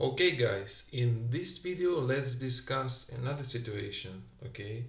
Okay 0.00 0.36
guys, 0.36 0.84
in 0.92 1.26
this 1.28 1.58
video 1.58 2.00
let's 2.00 2.36
discuss 2.36 3.08
another 3.08 3.42
situation, 3.42 4.22
okay? 4.46 4.84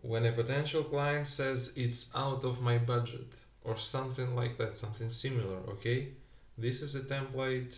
When 0.00 0.26
a 0.26 0.30
potential 0.30 0.84
client 0.84 1.26
says 1.26 1.72
it's 1.74 2.08
out 2.14 2.44
of 2.44 2.60
my 2.60 2.78
budget 2.78 3.32
or 3.64 3.76
something 3.76 4.36
like 4.36 4.58
that, 4.58 4.78
something 4.78 5.10
similar, 5.10 5.56
okay? 5.70 6.10
This 6.56 6.82
is 6.82 6.94
a 6.94 7.00
template, 7.00 7.74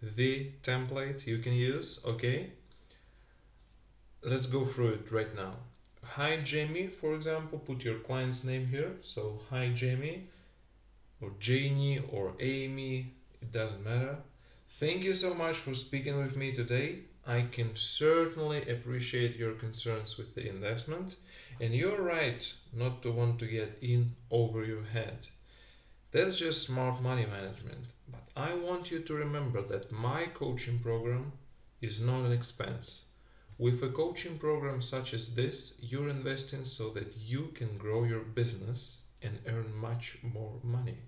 the 0.00 0.50
template 0.62 1.26
you 1.26 1.40
can 1.40 1.52
use, 1.52 2.00
okay? 2.06 2.54
Let's 4.22 4.46
go 4.46 4.64
through 4.64 4.92
it 4.94 5.12
right 5.12 5.36
now. 5.36 5.56
Hi 6.04 6.40
Jamie, 6.42 6.86
for 6.86 7.14
example, 7.14 7.58
put 7.58 7.84
your 7.84 7.98
client's 7.98 8.44
name 8.44 8.66
here. 8.68 8.92
So 9.02 9.40
hi 9.50 9.72
Jamie, 9.74 10.30
or 11.20 11.32
Janie, 11.38 12.02
or 12.10 12.32
Amy, 12.40 13.12
it 13.42 13.52
doesn't 13.52 13.84
matter 13.84 14.16
Thank 14.78 15.02
you 15.02 15.12
so 15.12 15.34
much 15.34 15.56
for 15.56 15.74
speaking 15.74 16.18
with 16.18 16.36
me 16.36 16.52
today. 16.52 17.00
I 17.26 17.48
can 17.50 17.72
certainly 17.74 18.70
appreciate 18.70 19.34
your 19.34 19.54
concerns 19.54 20.16
with 20.16 20.36
the 20.36 20.48
investment, 20.48 21.16
and 21.60 21.74
you're 21.74 22.00
right 22.00 22.46
not 22.72 23.02
to 23.02 23.10
want 23.10 23.40
to 23.40 23.48
get 23.48 23.76
in 23.82 24.14
over 24.30 24.64
your 24.64 24.84
head. 24.84 25.26
That's 26.12 26.36
just 26.36 26.64
smart 26.64 27.02
money 27.02 27.26
management. 27.26 27.86
But 28.08 28.22
I 28.36 28.54
want 28.54 28.92
you 28.92 29.00
to 29.00 29.14
remember 29.14 29.62
that 29.62 29.90
my 29.90 30.26
coaching 30.26 30.78
program 30.78 31.32
is 31.80 32.00
not 32.00 32.24
an 32.24 32.30
expense. 32.30 33.00
With 33.58 33.82
a 33.82 33.88
coaching 33.88 34.38
program 34.38 34.80
such 34.80 35.12
as 35.12 35.34
this, 35.34 35.74
you're 35.80 36.08
investing 36.08 36.64
so 36.64 36.90
that 36.90 37.16
you 37.16 37.48
can 37.52 37.78
grow 37.78 38.04
your 38.04 38.20
business 38.20 38.98
and 39.22 39.40
earn 39.48 39.74
much 39.74 40.18
more 40.22 40.52
money. 40.62 40.98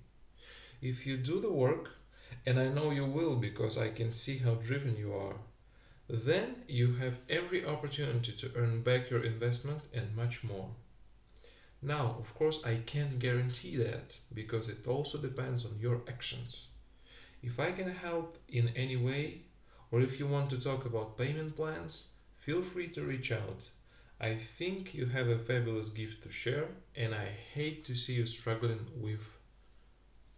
If 0.83 1.07
you 1.07 1.17
do 1.19 1.41
the 1.41 1.53
work, 1.53 1.91
and 2.47 2.59
I 2.59 2.69
know 2.69 2.91
you 2.91 3.07
will 3.07 3.37
because 3.37 3.77
I 3.79 3.91
can 3.91 4.13
see 4.13 4.39
how 4.39 4.55
driven 4.55 4.97
you 4.97 5.15
are, 5.15 5.37
then 6.09 6.63
you 6.67 6.95
have 6.95 7.19
every 7.29 7.65
opportunity 7.65 8.33
to 8.33 8.53
earn 8.57 8.83
back 8.83 9.11
your 9.11 9.23
investment 9.25 9.83
and 9.93 10.17
much 10.17 10.43
more. 10.43 10.71
Now, 11.83 12.17
of 12.19 12.35
course, 12.35 12.61
I 12.65 12.77
can't 12.87 13.19
guarantee 13.19 13.77
that 13.77 14.17
because 14.35 14.69
it 14.69 14.87
also 14.87 15.19
depends 15.19 15.65
on 15.65 15.79
your 15.81 16.03
actions. 16.09 16.69
If 17.43 17.59
I 17.59 17.73
can 17.73 17.91
help 17.91 18.37
in 18.49 18.69
any 18.77 18.97
way, 18.97 19.43
or 19.91 20.01
if 20.01 20.19
you 20.19 20.27
want 20.27 20.51
to 20.51 20.61
talk 20.61 20.85
about 20.85 21.17
payment 21.17 21.57
plans, 21.57 22.09
feel 22.39 22.63
free 22.63 22.89
to 22.89 23.03
reach 23.03 23.33
out. 23.33 23.61
I 24.21 24.39
think 24.59 24.95
you 24.95 25.07
have 25.07 25.29
a 25.29 25.39
fabulous 25.39 25.89
gift 25.89 26.23
to 26.25 26.31
share, 26.31 26.69
and 26.95 27.15
I 27.15 27.31
hate 27.55 27.87
to 27.87 27.95
see 27.95 28.13
you 28.15 28.27
struggling 28.27 28.87
with 28.97 29.21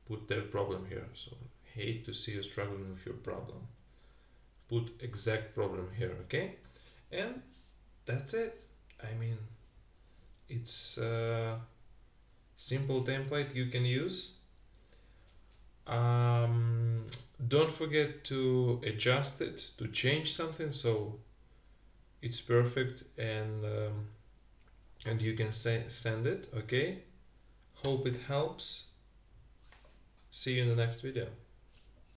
put 0.06 0.28
their 0.28 0.42
problem 0.42 0.86
here. 0.88 1.08
So 1.14 1.32
hate 1.74 2.04
to 2.06 2.14
see 2.14 2.32
you 2.32 2.42
struggling 2.42 2.90
with 2.90 3.04
your 3.04 3.14
problem. 3.16 3.68
Put 4.68 4.90
exact 5.00 5.54
problem 5.54 5.88
here, 5.96 6.12
okay? 6.24 6.56
And 7.10 7.42
that's 8.06 8.34
it. 8.34 8.60
I 9.02 9.14
mean, 9.14 9.38
it's 10.48 10.98
a 10.98 11.60
simple 12.56 13.04
template 13.04 13.54
you 13.54 13.66
can 13.66 13.84
use. 13.84 14.32
Um, 15.86 17.06
don't 17.48 17.74
forget 17.74 18.24
to 18.24 18.80
adjust 18.84 19.40
it, 19.40 19.70
to 19.78 19.88
change 19.88 20.32
something 20.34 20.72
so 20.72 21.18
it's 22.22 22.40
perfect 22.40 23.02
and 23.18 23.64
um, 23.64 24.06
and 25.04 25.20
you 25.20 25.34
can 25.34 25.52
say, 25.52 25.84
send 25.88 26.26
it, 26.26 26.48
okay? 26.56 27.02
Hope 27.74 28.06
it 28.06 28.16
helps. 28.28 28.84
See 30.30 30.54
you 30.54 30.62
in 30.62 30.68
the 30.68 30.76
next 30.76 31.00
video. 31.00 31.26